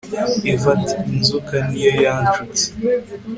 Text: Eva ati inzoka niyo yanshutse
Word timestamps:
Eva 0.51 0.69
ati 0.75 0.95
inzoka 1.13 1.55
niyo 1.67 1.91
yanshutse 2.03 2.65